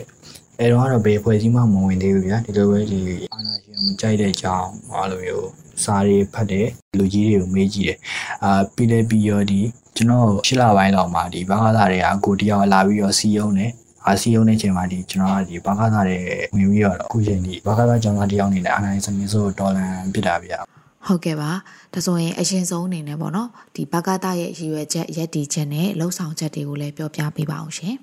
[0.60, 3.00] အဲတော့ကတော့ဘယ်ဖွဲ့စည်းမှမဝင်သေးဘူးဗျာဒီလိုပဲဒီ
[3.34, 5.50] အာနာရှင်မကြိုက်တဲ့အကြောင်းအဲ့လိုမျိုး
[5.84, 7.98] စာတွေဖတ်တယ်လူကြီးတွေကိုမေးကြည့်တယ်
[8.44, 9.60] အာပြီးလဲပြီးရောဒီ
[9.96, 13.72] ကျွန်တော်ရှစ်လပိုင်းလောက်မှာဒီဘာသာတွေအကိုတယောက်လာပြီးတော့စီယုံတယ်
[14.06, 16.18] အာစီယုံတဲ့ချိန်မှာဒီကျွန်တော်ကဒီဘာသာတွေ
[16.56, 20.60] ဝင်ပြီးတော့အခုချိန်ဒီဘာသာကျောင်းသားတယောက်နေနဲ့အာနာရှင်စမင်းဆိုဒေါ်လန်ပြစ်တာဗျာ
[21.08, 21.52] ဟုတ်ကဲ့ပါ
[21.94, 27.96] ဒါဆိုရင်အရင်ဆုံးအနေနဲ့ပေါ့နော်ဒီဘဂတာရဲ့ရည်ရွယ်ချက်ရက်တီချက်နဲ့လှုပ်ဆောင်ချက်တွေကိုလည်းပြောပြပေးပါအောင်ရှင်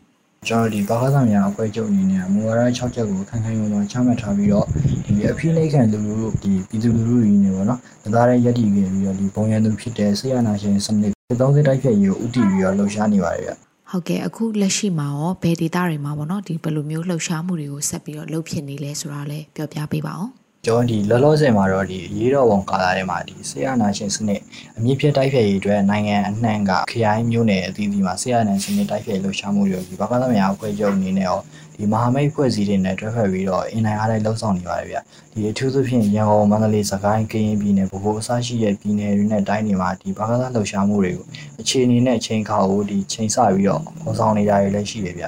[0.49, 4.67] ကျွန်တော်ဒီဘာသာဆောင်များအဖွဲ့ချုပ်အနေနဲ့မူဝါဒ6ချက်ကိုခိုင်ခိုင်မာမာချမှတ်ထားပြီးတော့
[5.07, 13.53] ဒီအဖိနှိတ်ခံလူလူဒီပြည်သူလူထုရင်းနေပေါ့နော်။ဒါသားရဲ့ရက်တည်ခဲ့ပြီးတော့ဒီပုံရံသူဖြစ်တဲ့ဆေးရနာရှင်စနစ်30တိုက်ဖြတ်ရေးကိုဥတည်ပြီးတော့လှုပ်ရှားနေပါတယ်ဗျ။
[13.91, 20.33] ဟုတ်ကဲ့အခုလက်ရှိမှာရောဘယ်ဒေတာတွေမှာပေါ့နော်ဒီဘယ်လိုမျိုးလှုပ်ရှားမှုတွေကိုဆက်ပြီးတော့လုပ်ဖြစ်နေလဲဆိုတာလည်းပြောပြပေးပါအောင်။
[20.67, 24.41] ကျွန်တော်ဒီလောလောဆယ်မှာတော့ဒီရေးတော်ဝန်ကာလာထဲမှာဒီဆေးရနာရှင်စနစ်
[24.77, 31.39] အမြင့်ပြတ်တိုက်ဖျက်ရေးအတွက်နိုင်ငံအနှံ့ကခရိုင်မျိုးနယ်အသီးသီးမှာဆေးရနာစနစ်တိုက်ဖျက်လှုပ်ရှားမှုတွေဒီဘာသာသမယာအဖွဲ့ချုပ်အနေနဲ့ရော
[31.75, 34.97] ဒီမဟာမိတ်ဖွဲ့စည်းတွေနဲ့တွဲဖက်ပြီးတော့အင်နိုင်အားလည်းလှုပ်ဆောင်နေပါတယ်ဗျ
[35.33, 41.27] ဒီအထူးသဖြင့်ရန်ကုန်မန္တလေးစကိုင်းကရင်ပြည်နယ်ဗဟိုအစရှိတဲ့ပြည်နယ်တွေနဲ့တိုင်းတွေမှာဒီဘာသာလှုပ်ရှားမှုတွေကို
[41.61, 45.25] အခြေအနေနဲ့ချိန်ခါကိုဒီချိန်ဆပြီးတော့ပေါ်ဆောင်နေကြရလည်းရှိတယ်ဗျ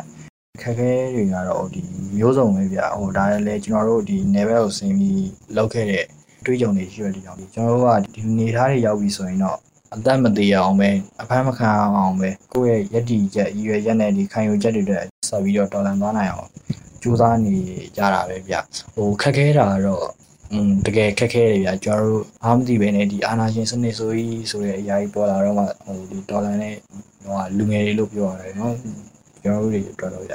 [0.62, 1.82] ခက်ခဲတွေကတော့ဒီ
[2.18, 6.06] မျိုးစုံပဲဗျဟိုဒါလည်းကျွန်တော်တို့ဒီ level ကိုဆင်းပြီးလောက်ခဲ့တဲ့
[6.46, 9.58] တွေးကြုံတွေရှိရတဲ့ကြောင့်ဒီကျွန်တော်တို့ကဒီနေသားတွေရောက်ပြီဆိုရင်တော့
[9.96, 10.90] အသက်မသေးအောင်ပဲ
[11.22, 16.50] အဖမ်းမခံအောင်ပဲကိုယ့်ရဲ့ယက်တီချက်ရည်ရွယ်ချက်နဲ့ဒီခံယူချက်တွေအတွက်ဆက်ပြီးတော့တော်လန်သွားနိုင်အောင်
[17.02, 17.56] ကြိုးစားနေ
[17.96, 18.56] ကြတာပဲဗျ
[18.96, 20.06] ဟိုခက်ခဲတာကတော့
[20.52, 26.76] อืมတကယ်ခက်ခဲတယ်ဗျကျွန်တော်တို့အားမသိပဲနဲ့ဒီအာနာရှင်စနစ်ဆိုကြီးဆိုတဲ့အရာကြီးပေါ်လာတော့မှဟိုဒီဒေါ်လာနဲ့
[27.26, 28.72] ဟိုလူငယ်တွေလို့ပြောရတယ်เนาะ
[29.47, 30.35] ကျွန်တော်တို့တွေအတွက်တော့ဗျ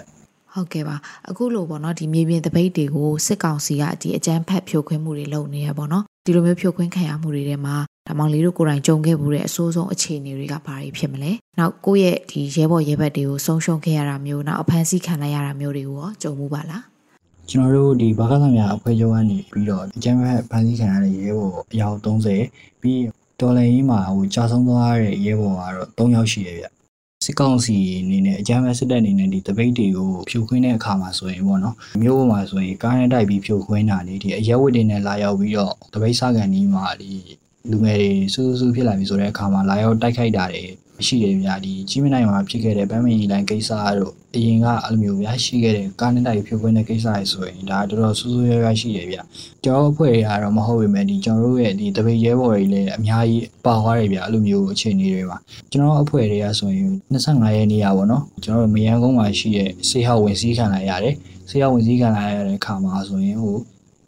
[0.54, 0.96] ဟုတ်ကဲ့ပါ
[1.30, 7.76] အခုလိုပေါ့နော်ဒီမြေပြင်တပိတ်တွေကိုစစ်ကောင်စီကဒီအကြမ်းဖက်ဖြိုခွင်းမှုတွေလုပ်နေရပေါ့နော်ဒီလိုမျိုးဖြိုခွင်းခံရမှုတွေထဲမှာ
[8.08, 16.84] ဒါမောင်လေးတို့ကိုယ်တိုင်ကြုံခဲ့မှုတဲ့အဆိုးဆုံးအခြေအနေတွေကဘာတွေဖြစ်မလဲနောက်ကိုယ့်ရဲ့ဒီရဲဘော်ရဲဘက်တွေကိုဆုံးရှုံးခဲ့ရတာမျိုးနောက်အဖမ်းဆီးခံလိုက်ရတာမျိုးတွေကိုရောကြုံမှုပါလား
[17.50, 23.02] ကျွန်တော်တို့ဒီဘာကသမများအဖွဲ့ချုပ်ကနေပြီးတော့အကြမ်းဖက်ဖမ်းဆီးခံရတဲ့ရဲဘော်အယောက်30ပြီး
[23.40, 25.64] တော်လည်းကြီးမှာဟိုကြာဆုံးသွားတဲ့ရဲဘော်က
[25.98, 26.66] တော့3ယောက်ရှိတယ်ဗျ
[27.26, 37.12] စစ်ကောင်စီအနေနဲ့အကြမ်းဖက်စစ်တပ်အနေနဲ့ဒီတပိတ်တွေကိုဖြိုခွင်းတဲ့အခါမှာဆိုရင်ပေါ့နော်မျိုးပေါ်မှာဆိုရင်ကားနဲ့တိုက်ပြီးဖြိုခွင်းတာနေဒီအရက်ဝတ်တွေနဲ့လာရောက်ပြီးတော့တပိတ်စကန်ကြီးမှာဒီ
[37.70, 40.64] လူငယ်တွေစူးစူးဖြစ်လာပြီဆိုတဲ့အခါမှာလာရောက်တိုက်ခိုက်တာတွေ
[41.08, 49.22] ရှိတယ်ဗျာဒီကြီးမနိုင်မှာဖြစ်ခဲ့တဲ့ဗမ်းမင်းလိုင်းကိစ္စတို့အရင်ကအဲ့လိုမျိုးဗျာရှိခဲ့တဲ့ကားနဲ့တိုက်ဖြိုခွင်းတဲ့ကိစ္စတွေဆိုရင်ဒါတော်တော်စူးစူးရွားရွားရှိတယ်ဗျာ
[49.64, 55.38] ကျွန်တော်အဖွဲ့တွေကတော့မဟုတ်ပေမဲ့ဒီကျွန်တော်တို့ရဲ့ဒီတပိတ်ရဲဘော်တွေလည်းအများကြီးပါသွားတယ်ဗျာအဲ့လိုမျိုးအခြေအနေတွေမှာ
[55.72, 61.16] ကျွန်တော်အဖွဲ့တွေကဆိုရင်25ရက်နေ့ရပါတော့ကျွန်တော်တို့မယန်းကုန်းမှာရှိတဲ့ဆေးဟောက်ဝင်စည်းခံလိုက်ရတယ်
[61.50, 63.58] ဆေးဟောက်ဝင်စည်းခံလိုက်ရတဲ့အခါမှာဆိုရင်ဟို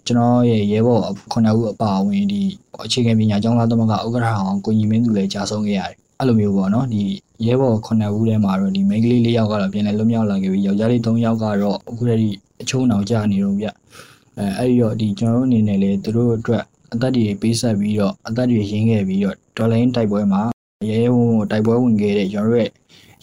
[0.08, 1.02] ကျွန်တော်ရဲ့ရဲဘော်
[1.32, 2.42] ခုနှစ်ဦးအပါအဝင်ဒီ
[2.86, 7.04] အခြေခံပညာကျောင်းသားသမဂ္ဂဥက္ကဋ္ဌအောင်ကိုညီမင်းသူလည်းကြာဆုံးခဲ့ရတယ် အဲ့လိုမျိုးပေါ့နော်ဒီ
[7.46, 13.68] ရဲဘော်ခုနှစ်ဦးထဲမှာတော့ဒီမိန်းကလေး၄ယောက်ကတော့ပြန်လည်လွတ်မြောက်လာခဲ့ပြီးယောက်ျားလေး၃ယောက်ကတော့အခုတည်းအချုံအောင်ကြာနေတော့ဗျ
[14.38, 20.42] အဲအဲ့ဒီတော့ဒီကျွန်တော်တို့အနေနဲ့လည်းသူတို့အတွက်အသက်တွေပေးဆက်ပြီးတော့အသက်တွေရင်းခဲ့ပြီးတော့ဒေါ်လာရင်းတိုက်ပွဲမှာ
[20.90, 22.72] ရဲဝုံတိုက်ပွဲဝင်ခဲ့တဲ့ကျွန်တော်တို့ရဲ့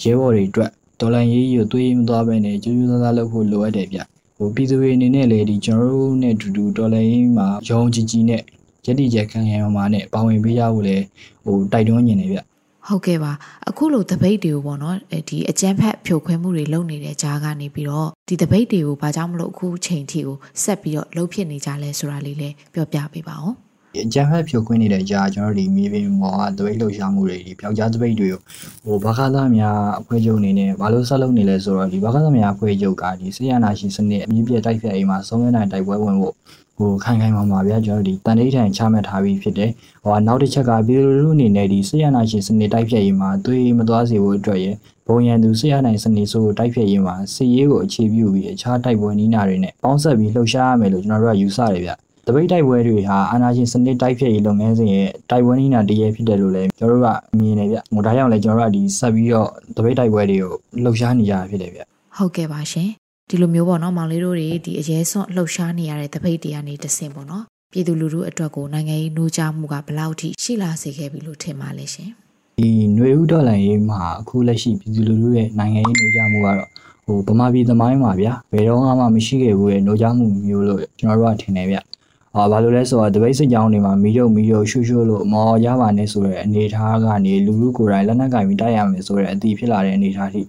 [0.02, 3.98] ရဲဘော်တွေအတွက်ဒေါ်လာရေးရသွေးမသွားဘဲနဲ့ကျူးကျူးသားသားလုပ်ဖို့လိုအပ်တယ်ဗျ
[4.36, 8.42] ဟိုပြည်သူတွေအနေနဲ့လည်းဒီကျွန်တော်တို့နဲ့အတူတူဒေါ်လာရင်းမှာရောင်းကြီးကြီးနဲ့
[8.84, 11.04] ရည်တည်ချက်ခံရမှာနဲ့ပါဝင်ပေးရဖို့လည်း
[11.44, 12.38] ဟိုတိုက်တွန်းနေတယ်ဗျ
[12.88, 13.32] ဟုတ်ကဲ့ပါ
[13.68, 14.96] အခုလိုတပိတ်တွေကိုပေါ့နော်
[15.28, 23.52] ဒီအကြမ်းဖက်ဖြိုခွင်းမှုတွေလုပ်နေတဲ့ကြားကနေပြီးတော့ဒီတပိတ်တွေကိုဘာကြောင့်မလို့အခုချိန်ထိကိုဆက်ပြီးတော့လှုပ်ဖြစ်နေကြလဲဆိုတာလေးလည်းပြောပြပေးပါဦး
[23.98, 28.40] အကြမ်းဖက်ဖြိုခွင်းနေတဲ့ကြားကျွန်တော်တို့ဒီမြေပြင်ပေါ်ကတပိတ်လှုပ်ရှားမှုတွေဒီပျောက်ကြားတပိတ်တွေကို
[28.84, 36.34] ဟိုဘာခါသားများအဖွဲ့ချုပ်အနေနဲ့ဘာလို့ဆက်လုပ်နေလဲဆိုတော့ဒီဘာခါသားများအဖွဲ့ချုပ်ကဒီဆေးရနာရှင်စနစ်အမြင့်ပြတ်တိုက်ဖြတ်အိမ်မှာဆုံးရနိုင်တိုက်ပွဲဝင်ဖို့
[36.80, 39.70] ဟိုခိုင်ခိုင်မာမာဗျာကျွန်တော်တို့ဒီတန်တိထန်ချမှတ်ထားပြီးဖြစ်တယ်
[40.04, 44.66] ဟိုနောက်တစ်ချက်ကပြည်သူလူထုအနေနဲ့ဒီစစ်ရနာရှင်စနစ်တိုက်ဖြတ်ရေးမှာသွေးမသွားစေဖို့အတွက်ရ
[45.06, 51.90] ဘဘုံရန်သူဆရာနိုင်စနစ်ဆိုးတိုက်ဖြတ်ရေးမှာစစ်ရေးကိုအခြေပြုပြီးအခြားတိုက်ပွဲနီးနာတွေနဲ့ပေါင်းစပ်ပြီးလှုပ်ရှားရမယ်လို့ကျွန်တော်တို့ကယူဆတယ်ဗျ
[52.26, 61.80] တပိတ်တိုက်ပွဲတွေဟာအာဏာရှင်စနစ်တိုက်ဖြတ်ရေးလုပ်ငန်းစဉ်ရဲ့တိုက်ပွဲနီးနာတရေဖြစ်တယ်လို့လည်းကျွန်တော်တို့ကမြင်နေဗျ။ဟိုဒါကြောင့်လည်းကျွန်တော်တို့ကဒီဆက်ပြီးတော့တပိတ်တိုက်ပွဲတွေကိုလှုပ်ရှားနေကြတာဖြစ်တယ်ဗျ။
[62.16, 62.90] ဟုတ်ကဲ့ပါရှင်။
[63.30, 72.10] ဒီလိုမျိုးပေါ့နော်မောင်လေးတို့တွေဒီအရေးစွန့်လှုပ်ရှားနေရတဲ့တပိတ်တွေကနေတဆင့်ပေါ့နော်။ပြည်သူလူထုအတွက်ကိုနိုင်ငံရေးနှိုးကြားမှုကဘယ်လောက်ထိရှိလာစေခဲ့ပြီလို့ထင်ပါလဲရှင်။
[72.58, 76.68] ဒီຫນွေဥဒေါ်လာရေးမှာအခုလက်ရှိပြည်သူလူထုရဲ့နိုင်ငံရေးနှိုးကြားမှုကတော့
[77.06, 81.78] ဟိုဗမာပြည်သမိုင်းမှာဗျာဘယ်တော့မှမရှိခဲ့ဘူးရဲ့နှိုးကြားမှုမျိုးလို့ကျွန်တော်တို့ကထင်တယ်ဗျ။
[82.36, 90.42] အာဘာလို့လဲဆိုတော့တပိတ်စစ်ကြောင်းတွေမှာမီးတို့မီးတို့ရှူရှူလို့မော်ရပါနဲ့ဆိုတဲ့အနေအထားကနေလူလူကိုယ်တိုင်လက်နက်ကင်ပြီးတိုက်ရမယ်ဆိုတဲ့အတီးဖြစ်လာတဲ့အနေအထားထိ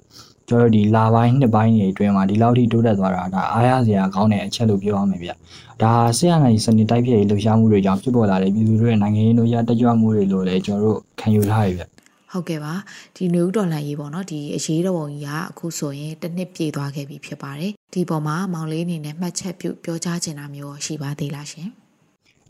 [0.52, 5.32] ကျွန်တော်ဒီလာပိုင်းနှစ်ပိုင်းတွေအတွင်းမှာဒီလောက်ထိတိုးတက်သွားတာဒါအားရစရာကောင်းတဲ့အချက်လို့ပြောရမယ်ဗျ။
[5.82, 11.84] ဒါဆရာနိုင်စနစ်တိုက်ဖြစ်ရေးလှုပ်ရှားမှုတွေကြောင့်ဖြစ်ပေါ်လာတဲ့ပြည်သူတွေရဲ့နိုင်ငံရေးတို့ရတက်ကြွမှုတွေလို့လည်းကျွန်တော်တို့ခံယူထားရဗျ။
[12.32, 12.74] ဟုတ်ကဲ့ပါ
[13.16, 21.68] ဒီနယူးဒေါ်လာရေးပေါ့နော်ဒီအရေးတော်ပုံကြီးကအခုဆိုရင်တစ်နှစ်ပြည့်သွားခဲ့ပြီဖြစ်ပါတယ်ဒီပေါ်မှာမောင်လေးအနေနဲ့မှတ်ချက်ပြုပြောကြားချင်တာမျိုးရှိပါသေးလားရှင်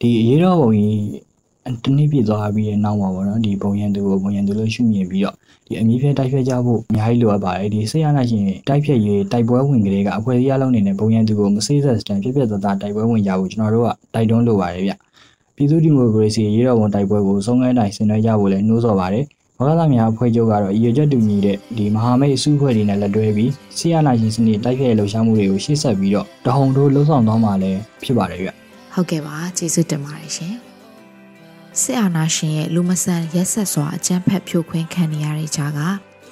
[0.02, 1.31] ဒီအရေးတော်ပုံကြီး
[1.84, 5.36] တနည်းပြသွားပြီးတဲ့နောက်မှာပေါ့နော်ဒီဘုံရန်သူကိုဘုံရန်သူလို့ရှုမြင်ပြီးတော့
[5.68, 14.94] ဒီအမြင့်ဖြဲတိုက်ဖြတ်ကြဖို့အများကြီးလိုအပ်ပါတယ်ဒီဆေးရနာရှင်တိုက်ဖြတ်ရေးတိုက်ပွဲဝင်ကလေးကအဖွဲ့အစည်းအလုံးနေနဲ့ဘုံရန်သူကိုမစေးဆက်စတန်ပြပြသားသားတိုက်ပွဲဝင်ကြဖို့ကျွန်တော်တို့ကတိုက်တွန်းလိုပါတယ်ဗျ
[15.56, 19.26] ပြည်သူ့ဒီမိုကရေစီရေးတော်ပုံတိုက်ပွဲကိုဆုံးငဲတိုင်းဆင်နွှဲကြဖို့လည်းနှိုးဆော်ပါတယ်
[19.58, 28.50] ဘာသာများအဖွဲ့ချုပ်ကတော့အရေးချက်တူညီတဲ့ဒီမဟာမိတ်အစုအဖွဲ့တွေနဲ့လက်တွဲပြီးဆီယနာရှင်စနစ်တိုက်ဖျက်လှုပ်ရှားမှုတွေကိုရှေ့ဆက်ပြီးတော့တဟုန်ထိုးလှုံ့ဆော်သွားမှာလည်းဖြစ်ပါတယ်ဗျ
[28.94, 30.71] ဟုတ်ကဲ့ပါကျေးဇူးတင်ပါတယ်ရှင်
[31.84, 35.80] စစ်အာဏာရှင်ရဲ့လူမဆန်ရက်ဆက်စွာအကြမ်းဖက်ဖြိုခွင်းခံနေရတဲ့ကြားက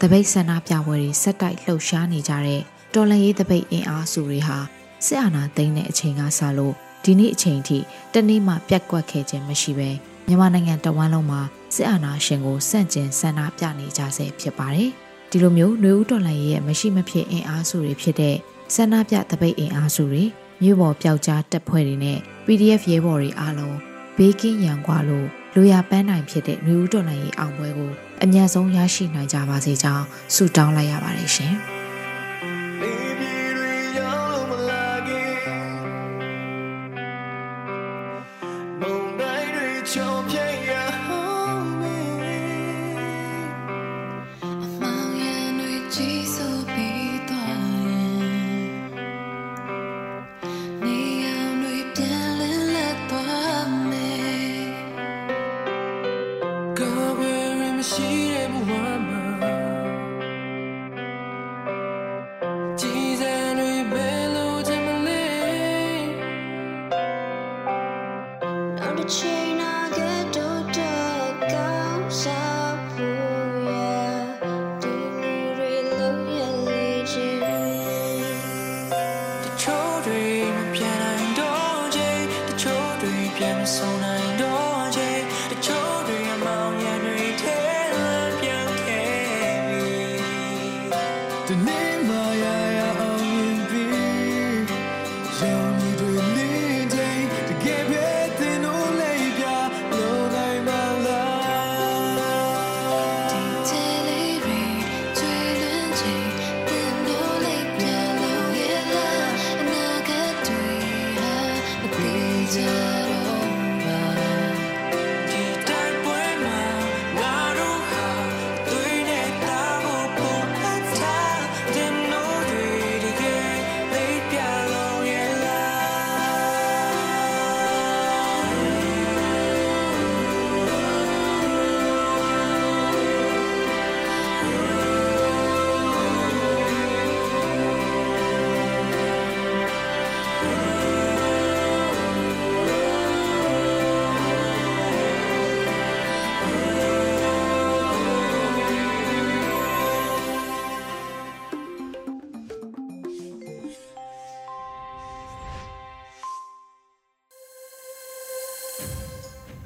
[0.02, 2.62] တပိတ်ဆန္ဒပြပွဲတွေဆက်တိုက်လှုပ်ရှားနေကြတဲ့
[2.94, 4.58] တော်လန်ရေးတပိတ်အင်အားစုတွေဟာ
[5.06, 7.78] စစ်အာဏာသိမ်းတဲ့အချိန်ကစလို့ဒီနေ့အချိန်ထိ
[8.14, 9.90] တနေ့မှပြက်ကွက်ခဲ့ခြင်းမရှိဘဲ
[10.28, 11.42] မြန်မာနိုင်ငံတဝန်းလုံးမှာ
[11.76, 14.90] စစ်အာဏာရှင်ကိုစန့်ကျင်ဆန္ဒပြနေကြဆဲဖြစ်ပါတယ်။
[15.32, 18.36] ဒီလိုမျိုးနှွေဦးတော်လှန်ရေးရဲ့မရှိမဖြစ်အင်အားစုတွေဖြစ်တဲ့
[18.76, 20.24] ဆန္ဒပြတပိတ်အင်အားစုတွေ
[20.62, 23.78] မြို့ပေါ်ပျောက်ကြားတပ်ဖွဲ့တွေနဲ့ PDF ရဲဘော်တွေအားလုံး
[24.18, 27.92] ဘေးကင်းရန်ကွာလို့ လူရပန်းနိုင်ဖြစ်တဲ့နှွေဦးတော်လှန်ရေးအောင်ပွဲကို
[28.24, 31.56] အမြန်ဆုံးရရှိနိုင်ကြပါစေကြောင်းဆုတောင်းလိုက်ရပါတယ်ရှင်။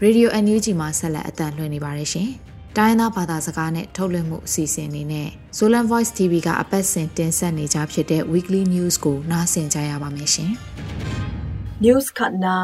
[0.06, 2.30] Radio NUG မှာဆက်လက်အသံလွှင့်နေပါတယ်ရှင်။
[2.78, 10.52] တိုင်းသားဘာသာစကားနဲ့ထုတ်လွှင့်မှုအစီအစဉ်အနေနဲ့ Solan Voice TV ကအပတ်စဉ်တင်ဆက်နေကြဖြစ်တဲ့ Weekly News ကိုနားဆင်ကြရပါမယ်ရှင်။
[11.84, 12.58] News khatna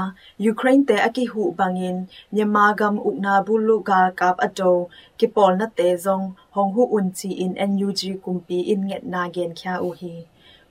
[0.51, 1.97] Ukraine te aki hu bangin
[2.33, 2.71] Myanmar
[3.09, 4.71] ukna bulu ga kap ato
[5.19, 6.25] kipol na te zong
[6.55, 9.73] hong hu unchi in NUG kumpi in nget na gen kya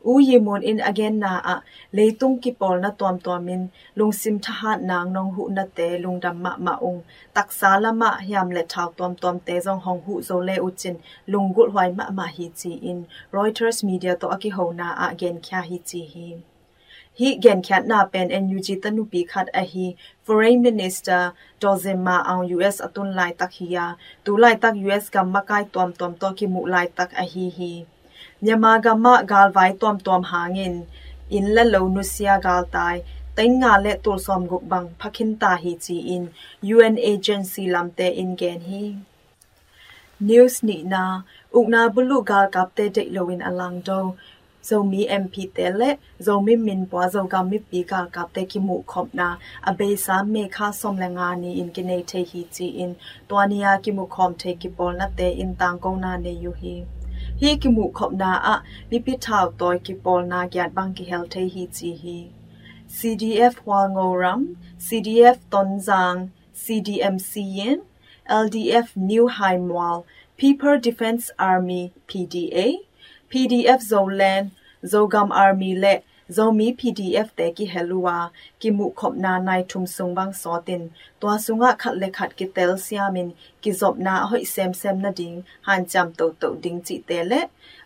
[0.04, 3.44] u hi u yi mon in again na a leitung ki pol na tom tom
[3.44, 7.02] min lungsim tha nang nong hu na te lungdam ma ma ung
[7.34, 10.96] taksa lama hiam le thau tom tom te jong hong hu zo le u chin
[11.26, 12.98] lungul hwai ma ma hi chi in
[13.32, 16.28] reuters media to aki ho na a again kya hi chi hi
[17.18, 19.86] hi gen khat na pen NUG tanu pi khat a hi
[20.24, 23.86] foreign minister dozema ang US atun lai tak hiya
[24.24, 27.46] tu lai tak US kam makai tom tom to ki mu lai tak a hi
[27.58, 27.72] hi
[28.45, 30.75] nyama gama gal vai tom tom hangin
[31.37, 32.97] in la lo nu sia gal tai
[33.35, 36.23] แต่งาและตัวสอมกุกบังพักินตาฮีจีอิน
[36.75, 38.85] UN agency ลำเตอินเกนฮี
[40.27, 41.05] news นี่นา
[41.53, 43.89] อุกนาบุลุกาลกับเตเดโลวินอลังโด
[44.63, 45.89] zomi mp tele
[46.25, 49.27] zomi min pwa zoga mi pi ka kap te ki mu khop na
[49.69, 52.91] abe sa me kha som la nga ni in kine the hi chi in
[53.27, 56.51] twania ki mu khom the ki pol na te in tang kong na ne yu
[56.61, 56.75] hi
[57.40, 58.52] hi ki mu khop na a
[58.92, 62.14] mi pi thau toy ki pol na gyat bang ki hel the hi chi hi
[62.94, 64.42] CDF Walngoram
[64.86, 66.24] CDF Tonzang
[66.62, 67.84] CDMC yen
[68.38, 70.02] LDF New Haimwal
[70.36, 72.66] People Defense Army PDA
[73.30, 74.50] PDF Zoland
[74.94, 75.94] Zogam Army le
[76.36, 78.16] zomi pdf te ki helua
[78.60, 80.82] ki mu khop na nai thum sung bang so tin
[81.20, 83.28] twa sunga khat le khat ki tel siamin
[83.62, 85.36] ki zop na hoi sem sem na ding
[85.68, 87.40] han cham to to ding chi te le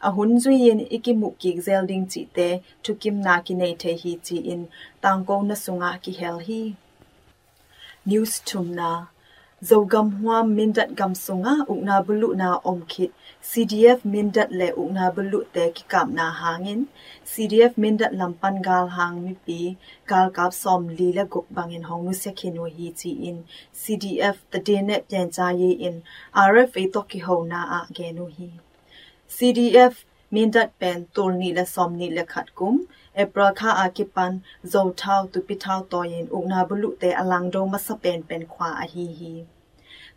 [0.06, 2.48] a hun zui yin iki mu ki zel ding chi te
[2.82, 4.62] thu kim na ki nei the hi chi in
[5.02, 6.60] tang ko na sunga ki hel hi
[8.06, 8.90] news tum na
[9.68, 13.10] zogam hua mindat gam sunga ukna bulu na omkhit
[13.50, 16.80] CDF mindat le ukna bulu te ki kap na hangin
[17.32, 19.60] CDF mindat lampan gal hang mi pi
[20.10, 23.38] gal kap som li la gok bangin hong nu sekhin wo hi chi in
[23.82, 25.96] CDF the day ne pyan cha ye in
[26.50, 28.50] RFA to ki ho na a ge nu hi
[29.36, 29.94] CDF
[30.34, 32.74] mindat pen tol ni la som ni la khat kum
[33.15, 34.31] เอปราคาอากิปัน
[34.69, 39.33] โจเท่าตุปิเท่าตอยินอุกนาบุลุเตอลังโดมัสเป็นเป็นควาอหีฮี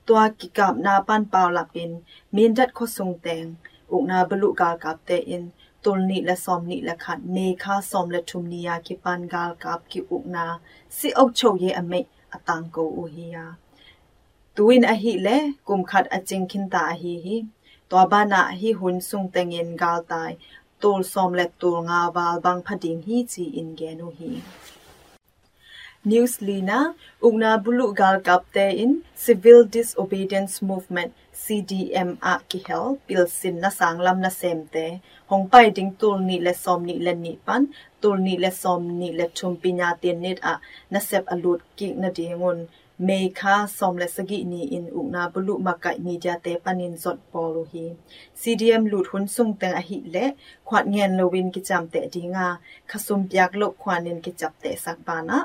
[0.06, 1.90] ตัวกิกับนาปันเปล่าลับเป็น
[2.36, 3.46] มีนดัดขสงแตง
[3.92, 5.44] อุกนาบุลุกาลกับเตอิน
[5.84, 10.46] ตุลนิและซอมนิและขัดเมคาซอมและทุมนียากิปันกาลกับกิอุกนา
[10.96, 11.92] สิอกโชเยอเม
[12.32, 13.46] อตังโกอุฮียา
[14.54, 15.28] ตุวินอหิเล
[15.68, 17.36] กุมขัดอจิงคินตาอหีฮี
[17.90, 20.30] ตัวบ้านาฮิหุนสุงเตงเงินกาลตาย
[20.84, 24.32] ตูลซอมและตูลงาวาลบังพดิงฮีจีอินเกนูฮี
[26.02, 33.60] News Lina Ugna Bulu Gal Kapte in Civil Disobedience Movement CDM a ki hel pilsin
[33.60, 34.86] na sanglam na semte
[35.30, 37.62] hong pai ding tul ni le som ni le ni pan
[38.00, 40.54] tul ni le som ni le thum pinya tin nit a
[40.92, 42.58] na sep alut ki na dingun
[43.06, 43.10] เม
[43.40, 47.84] คาสอมและสกินีอินอุนาบลุมาไกมีจาเตปานินสดปอลูฮี
[48.40, 50.26] CDM หลุดหุนซุงแตงอหิและ
[50.68, 52.48] ขวัดเงียนโลวินกิจำเตดีงา
[52.90, 55.38] ขสุมปยากลกควานินกิจับเตสักบานะ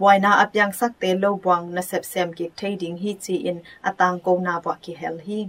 [0.00, 5.40] บวยนาอับยังสักเตโลบวังนาเซบเซมกิกเทดิงฮีจีอินอตังโกนาบวกิเฮลฮี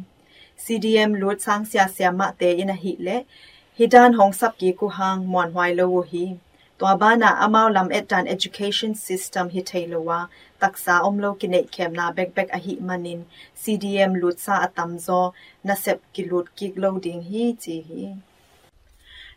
[0.64, 3.18] CDM หลุดสังเสียเสียมะเตอินอหิและ
[3.78, 6.26] ฮิดานหงสับกีกุหังมวนหวายโลวฮี
[6.80, 10.20] ตัวบ้านาอมาวลำเอ็ดดัน education system ฮิเทโลวา
[10.65, 13.21] taksa omlo kine khemna backpack a hi manin.
[13.63, 14.91] CDM lutsa sa atam
[15.65, 18.03] na sep ki lut ki loading hi chi hi.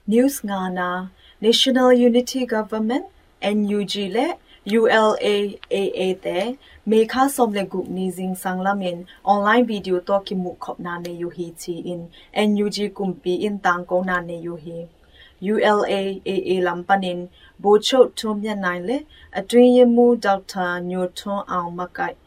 [0.08, 0.90] News nga na,
[1.42, 3.06] national unity government
[3.44, 4.28] NUG le
[4.68, 6.40] ULAAA te
[7.36, 11.30] sốm le group ni jing sanglamin online video to ki mu khop na ne yu
[11.30, 12.10] hi chi in.
[12.36, 14.88] NUG kumpi in tang ko na ne yu hi.
[15.54, 17.20] ULAAA လမ်ပနင်
[17.64, 18.98] ဘိုချုတ်ထုံမြတ်နိုင်လေ
[19.40, 22.18] အတွင်းရမှုဒေါက်တာညိုထွန်းအောင်မကိုက်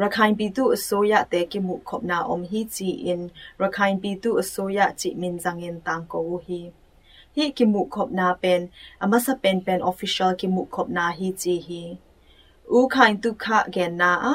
[0.00, 3.22] ရခိုင်ပြည်သူအစိုးရတဲကိမှုခေါပနာအုံဟီချီအင်
[3.60, 6.60] ရခိုင်ပြည်သူအစိုးရချိမင်ဇငင်တန်ကိုဟီ
[7.34, 8.60] ဟီကိမှုခေါပနာပန်
[9.02, 11.82] အမစပန်ပန် official ကိမှုခေါပနာဟီချီဟီ
[12.76, 14.28] ဦးခိုင်တုခဂန်နာအ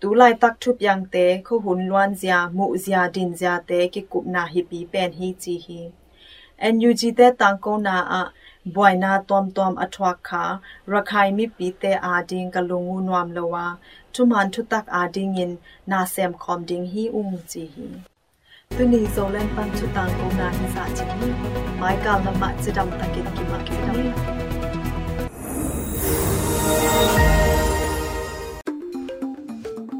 [0.00, 5.80] တူလိုက်တက်ထုပြန်တဲခုဟွန်လွမ်ဇာမှုဇာဒင်ဇာတဲကိကုနာဟီပီပန်ဟီချီဟီ
[6.73, 8.15] NUG တဲ့တန်ကုနာအ
[8.75, 10.43] ဘွိုင်နာတွမ်တွမ်အထွာခါ
[10.91, 13.65] ရခိုင်မီပီတဲ့အာဒင်းကလုံငူနွမ်လောဝါ
[14.13, 15.51] ทุมันทุตักอาดิงิน
[15.91, 17.87] นาเซมคอมดิงฮีอุงจีฮี
[18.75, 21.29] ตุนีโซเลนปันชุตังโกนาฮิสาจินี
[21.77, 23.93] ไมกาลมะจิดัมตะกิดกิมากิดั
[27.24, 27.24] ม